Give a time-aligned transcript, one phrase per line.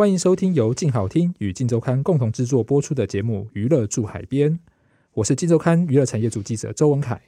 [0.00, 4.52] 欢迎收听由静好听与静周刊共同制作播出的节目《娱乐住海边》，
[5.12, 7.20] 我是静周刊娱乐产业组记者周文凯。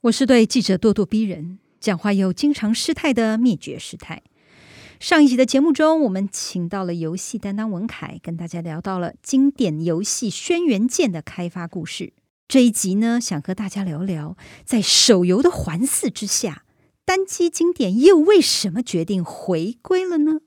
[0.00, 4.24] 我是对记者咄咄逼人、讲话又经常失态的灭绝师太。
[4.98, 12.12] 上一集的节目中，我们请到了游戏担当文凯，跟大家聊到了经典游戏《轩辕剑》的开发故事。
[12.48, 16.64] 这一集呢，想和大家聊聊，在手游的环伺之下，
[17.04, 20.40] 单机经典又为什么决定回归了呢？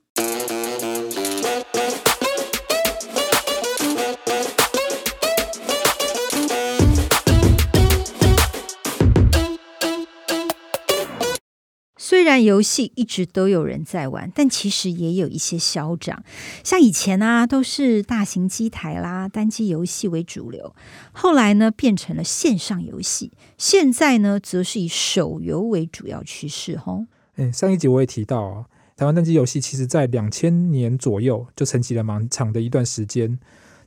[12.30, 16.22] 然游戏一直都有人在玩，但其实也有一些消长。
[16.64, 20.74] 像以前啊，都是大型机台啦、单机游戏为主流，
[21.12, 26.76] 后来呢变成了线上游戏，现在呢则是以手游为主要趋势。
[26.76, 33.38] 吼，诶，上一集我也提到，台湾单机游戏其实在两千年左右就沉寂了蛮长的一段时间。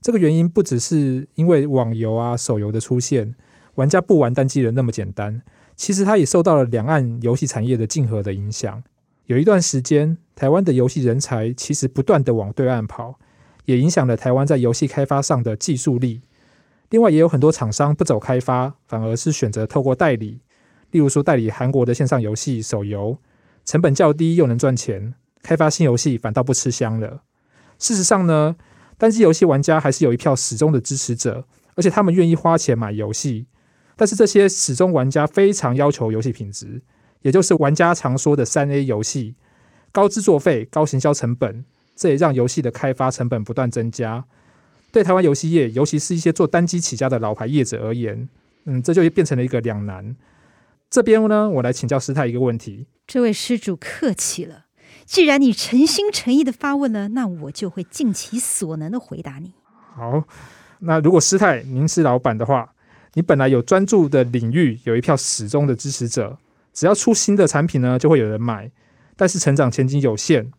[0.02, 3.34] 这个原因不只是因为网游啊、手游的出现，
[3.76, 5.42] 玩家不玩单机人那么简单。
[5.76, 8.84] 其实它也受到了两岸游戏产业的竞合的影响。
[9.26, 13.20] 有一段时间，台湾的游戏人才其实不断地往对岸跑，
[13.66, 16.22] 也影响了台湾在游戏开发上的技术力。
[16.90, 20.42] 另外，也有很多厂商不走开发，反而是选择透过代理，
[20.92, 23.18] 例如说代理韩国的线上游戏手游，
[23.66, 27.24] 成本较低又能赚钱，开发新游戏反倒不吃香了。
[27.80, 28.56] 事实上呢，
[28.98, 33.48] 单机游戏玩家还是有一票始终的支持者，而且他们愿意花钱买游戏。
[33.96, 36.82] 但是这些始终玩家非常要求游戏品质，
[37.22, 39.36] 也就是玩家常说的三 A 游戏，
[39.92, 41.64] 高制作费、高行销成本，
[41.96, 44.26] 这也让游戏的开发成本不断增加。
[44.92, 48.28] 对台湾游戏业，尤其是一些做单机起家的老牌业者而言，
[48.66, 50.16] 嗯，这就变成了一个两难。
[50.90, 52.88] 这边呢，我来请教师太一个问题。
[53.08, 54.66] 这位施主客气了，
[55.06, 59.54] 既然你诚心诚意的发问了，那我就会尽其所能的回答你。
[59.96, 60.24] 好，
[60.80, 62.73] 那如果师太您是老板的话。
[63.16, 66.38] 你本来有专注的领域，有一票始终的支持者，
[66.74, 68.72] 只要出新的产品呢，就会有人买。
[69.16, 70.52] 但是成长前景有限，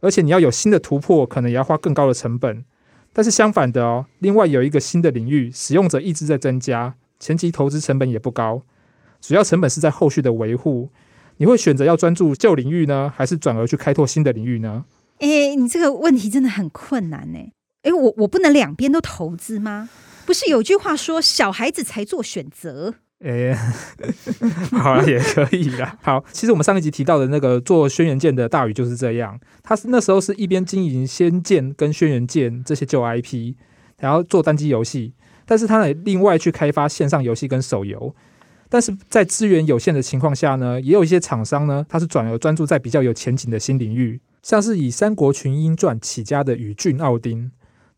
[0.00, 2.64] 而且你要有新的突破，可能也要花更高的成本。
[3.12, 8.62] 但是相反的哦，另外有一个新的领域，使用者一直在增加，前期投资成本也不高，
[9.20, 10.88] 主要成本是在后续的维护。
[11.36, 14.86] 你会选择要专注旧领域呢，还是转而去开拓新的领域呢？
[15.18, 17.38] 诶，你这个问题真的很困难呢。
[17.82, 19.90] 诶，我我不能两边都投资吗？
[20.26, 22.94] 不是有句话说，小孩子才做选择？
[23.24, 23.54] 哎，
[24.72, 25.96] 好了，也可以啦。
[26.02, 33.54] 好，其实我们上一集提到的那个做《轩辕剑》的大宇就是这样，他是那时候是一边经营《仙剑》跟《轩辕剑》这些旧 IP，
[33.98, 35.14] 然后做单机游戏，
[35.46, 38.14] 但是他也另外去开发线上游戏跟手游。
[38.68, 47.52] 但是在资源有限的情况下呢，也有一些厂商呢，他是转而专注在比较有前景的新领域，像是以《三国群英传》起家的宇峻奥丁。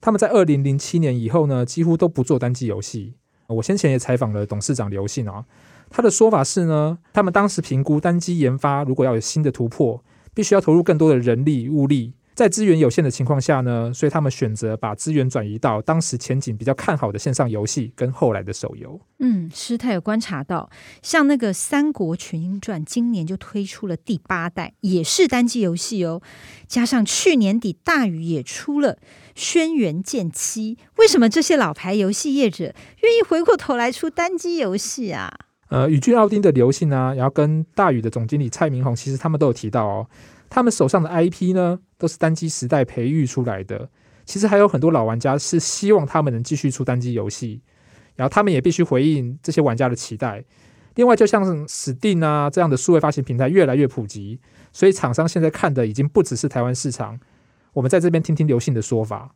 [0.06, 3.15] 他们在二零零七年以后呢，几乎都不做单机游戏。
[3.49, 5.44] 我先前也采访了董事长刘信啊，
[5.91, 12.12] 他的说法是呢，他们当时评估单机研发如果要有新的突破，必须要投入更多的人力物力。
[12.36, 19.00] 在资源有限的情况下呢，所以他们选择把资源转移到当时前景比较看好的线上游戏跟后来的手游。
[19.20, 20.69] 嗯，师太有观察到，
[21.00, 26.20] 像那个《三国群英传》，今年就推出了第八代，也是单机游戏哦。
[26.69, 28.94] 加上去年底大宇也出了
[29.34, 32.64] 《轩辕剑七》，为什么这些老牌游戏业者
[33.00, 35.32] 愿意回过头来出单机游戏啊？
[35.70, 40.06] 呃，宇峻奥丁的刘信啊，然后跟大宇的总经理蔡明宏，其实他们都有提到哦。
[40.48, 43.88] 他们手上的 IP 呢，都是单机时代培育出来的。
[44.25, 47.62] 其实还有很多老玩家是希望他们能继续出单机游戏，
[48.16, 50.44] 然后他们也必须回应这些玩家的期待。
[50.96, 54.40] 另外，就像 Steam 啊这样的数位发行平台越来越普及，
[54.72, 57.19] 所以厂商现在看的已经不只是台湾市场。
[57.72, 59.34] 我们在这边听听刘信的说法。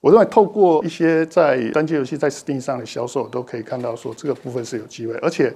[0.00, 5.54] 我认为透过一些在单机游戏在 Steam 上的销售，都可以看到说这个部分是有机会，而且。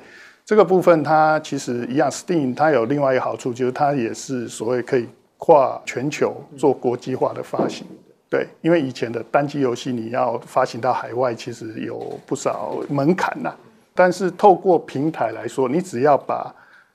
[0.49, 5.06] 这个部分它其实一样，Steam 它有另外一个好处，就是它也是所谓可以
[5.37, 7.87] 跨全球做国际化的发行。
[8.31, 13.55] 对，因为以前的单机游戏你要发行到海外，其实有不少门槛呐。
[13.95, 16.51] 但是透过平台来说，你只要把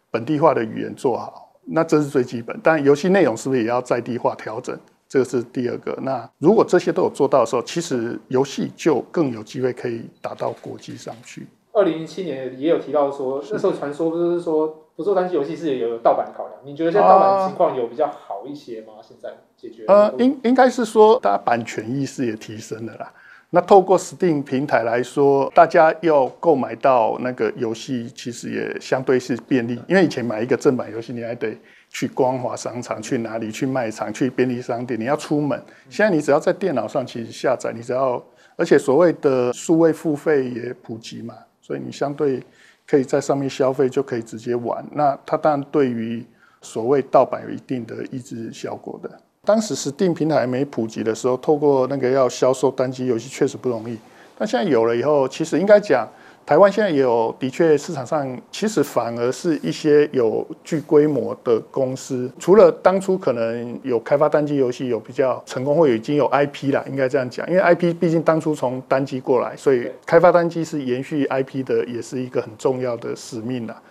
[0.09, 2.59] 本地化的语言做好，那这是最基本。
[2.63, 4.75] 但游戏内容是不是也要在地化调整？
[5.07, 5.95] 这个是第二个。
[6.01, 11.45] 那如果这些都有做到的时候，其实游戏就更有机会可以打到国际上去。
[11.73, 16.59] 二零零七年也有提到说，那时候传说不是说不做单机游戏是有盗版考量。
[16.63, 18.93] 你觉得现在盗版情况有比较好一些吗？
[19.01, 19.83] 现在解决？
[19.87, 23.11] 呃，应应该是说，大家版权意识也提升了啦。
[23.49, 29.79] 那透过 Steam 平台来说，大家要购买到那个游戏，其实也相对是便利。
[29.87, 31.55] 因为以前买一个正版游戏，你还得
[31.89, 35.59] 去光华商场、去哪里、去卖场、去便利商店，你要出门。
[35.87, 38.23] 现在你只要在电脑上其实下载，你只要，
[38.55, 42.43] 而且所谓的数位付费也普及嘛，所以你相对
[42.85, 44.85] 可以在上面消费，就可以直接玩。
[44.91, 46.23] 那它当然对于
[46.61, 49.09] 所谓盗版有一定的抑制效果的。
[49.45, 53.97] 当时 Steam 平台没普及的时候，透过那个要销售单机游戏确实不容易。
[54.37, 56.05] 但现在有了以后，其实应该讲，
[56.45, 73.81] 台湾现在也有，的确市场上其实反而是一些有具规模的公司，除了当初可能有开发单机游戏有比较成功，或已经有 IP 了，应该这样讲，因为 IP 毕竟当初从单机过来，所以开发单机是延续 IP 的，也是一个很重要的使命了。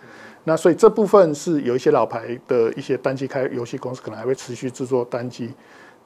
[0.43, 5.49] 那所以这部分是有一些老牌的一些单机开游戏公司，可能还会持续制作单机。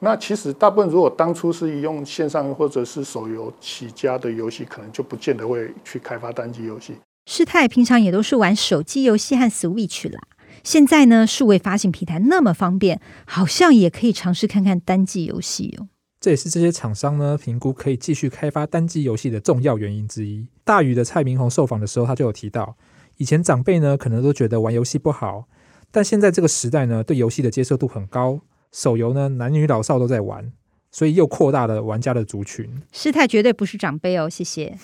[0.00, 6.94] 那其实大部分如果当初是用线上或者是手游起家的游戏，可能就不见得会去开发单机游戏。
[7.26, 10.20] 师太平常也都是玩手机游戏和 Switch 啦，
[10.62, 15.88] 现在呢，数位发行平台那么方便，好像也可以尝试看看单机游戏哦。
[16.20, 20.46] 这也是这些厂商呢评估可以继续开发单机游戏的重要原因之一。
[20.64, 22.76] 大宇的蔡明宏受访的时候，他就有提到。
[23.18, 25.44] 以前长辈呢，可能都觉得玩游戏不好，
[25.90, 28.40] 但现在这个时代呢，对游戏的接受度很高，
[28.72, 30.52] 手游呢，男女老少都在玩，
[30.90, 32.82] 所以又扩大了玩家的族群。
[32.92, 34.76] 师太绝对不是长辈哦，谢谢。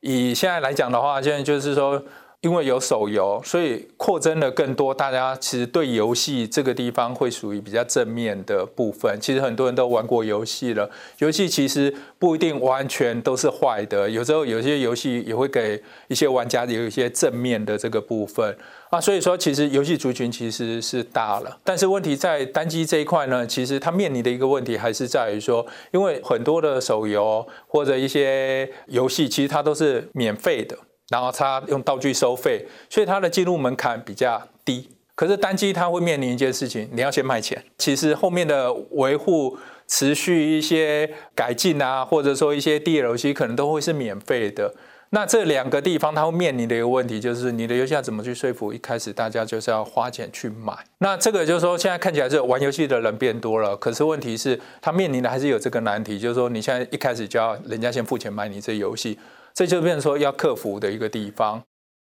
[0.00, 2.04] 以现在来讲的话，现在就是说。
[2.44, 4.92] 因为有手游，所以扩增了更多。
[4.92, 9.18] 大家其实对游戏这个地方会属于比较正面的部分。
[9.18, 14.10] 其实很多人都玩过游戏了，游戏其实不一定完全都是坏的。
[14.10, 18.54] 有时候有些游戏也会给一些玩家有一些正面的这个部分
[18.90, 19.00] 啊。
[19.00, 21.58] 所以说，其实游戏族群其实是大了。
[21.64, 30.76] 但是问题在单机这一块呢，其实它面临的一个问题还是在于说，因为很多的手游或者一些游戏，其实它都是免费的。
[31.14, 34.88] 然后他用道具收费，所以他的进入门槛比较低。
[35.14, 37.62] 可是单机它会面临一件事情，你要先卖钱。
[37.78, 39.56] 其实后面的维护、
[39.86, 44.74] 持续一些改进啊，或者说一些 DLC 可能都会是免费的。
[45.10, 50.76] 那这两个地方它会面临的一个问题，就是你的游戏要怎么去说服一开始大家就是要花钱去买。
[50.98, 59.16] 那这个就是说，现在看起来是玩游戏的人变多了，可是问题是它面临的还是有这个难题，就是说你现在一开始就要人家先付钱买你这游戏。
[59.54, 61.62] 这就变成说要克服的一个地方。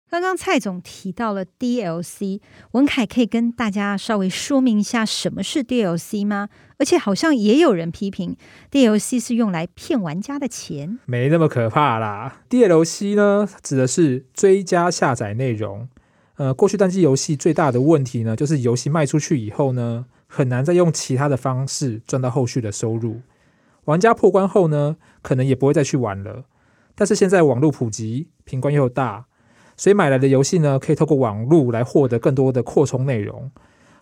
[0.08, 2.40] 刚刚蔡总提到了 DLC，
[2.70, 6.48] 文凯可以跟大家稍微说明一下什么是 DLC 吗？
[6.78, 8.36] 而且好像也有人批评
[8.70, 12.42] DLC 是用来骗玩家的钱，没那么可怕啦。
[12.48, 15.88] DLC 呢，指的是追加下载内容。
[16.36, 23.22] 呃，过去单机游戏最大的问题呢，就是游戏卖出去以后呢，很难再用其他的方式赚到后续的收入。
[23.86, 26.44] 玩家破关后呢，可能也不会再去玩了。
[26.96, 29.26] 但是现在网络普及，频宽又大，
[29.76, 33.50] 所以买来的游戏呢，可以透过网络来获得更多的扩充内容。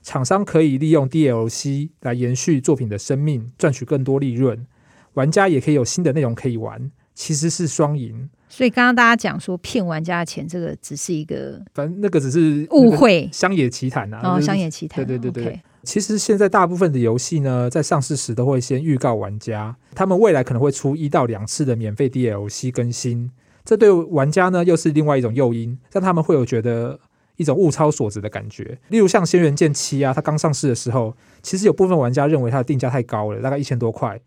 [0.01, 4.67] 厂商可以利用 DLC 来延续作品的生命，赚取更多利润。
[5.15, 8.31] 玩家也可以有新的内容可以玩，其实是双赢。
[8.49, 14.37] 所以刚刚大家讲说骗玩家的钱，这个只是一个，反正那个只是误会，乡野奇谈啊。
[14.37, 15.53] 哦，乡野奇谈，对对对对。
[15.53, 23.31] Okay 其实现在大部分的游戏呢，在上市时都会先预告玩家，他们未来可能会出一到两次的免费 DLC 更新，
[23.65, 26.99] 这对玩家呢又是另外一种诱因，让他们会有觉得
[27.37, 28.79] 一种物超所值的感觉。
[28.89, 34.21] 例如像《轩辕剑七》啊，它刚上市的时候，其实有部分玩家认为它的定价太高了，大概一千多块。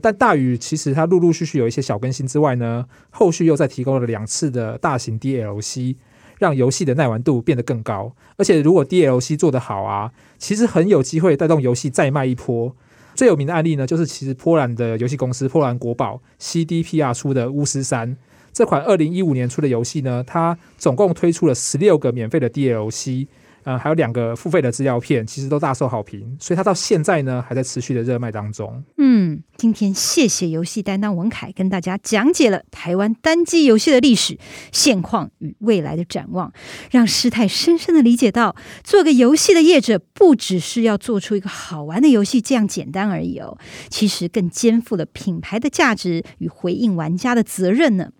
[0.00, 5.96] 但大宇其实它陆陆续续有一些小更新之外呢，后续又再提供了两次的大型 DLC。
[6.38, 12.74] 让游戏的耐玩度变得更高，而且如果 DLC 做得好啊，其实很有机会带动游戏再卖一波。
[13.14, 18.10] 最有名的案例呢，就是其实波兰的游戏公司波兰国宝 CDPR 出的《巫师三》
[18.52, 23.26] 这款二零一五年出的游戏呢，它总共推出了十六个免费的 DLC。
[23.64, 28.84] 嗯，还有两个付费的资料片，其实都大受好评，所以它到现在呢还在持续的热卖当中。
[28.98, 34.38] 嗯，今天谢谢游戏担当文凯跟大家讲解了台湾单机游戏的历史、
[34.70, 36.52] 现况与未来的展望，
[36.90, 43.56] 让师太深深的理解到，做个游戏的业者不只是要做出一个好玩的游戏这样简单而已哦，
[43.88, 48.10] 其实更肩负了品牌的价值与回应玩家的责任呢。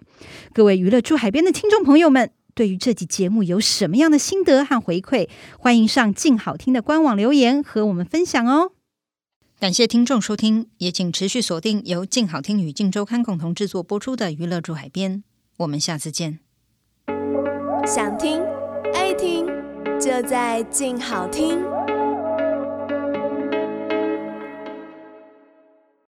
[0.54, 2.30] 各位娱乐珠海边的听众朋友们。
[2.54, 5.28] 对于这集节目有什么样的心得和回馈？
[5.58, 8.72] 欢迎上静好听的官网留言和我们分享哦。
[9.58, 15.18] 感谢听众收听，也请持续锁定由静好听与静周刊共同制作播出的《娱乐驻海边》，
[15.58, 16.40] 我们下次见。
[17.86, 18.40] 想听
[18.92, 19.46] 爱听，
[19.98, 21.58] 就在静好听。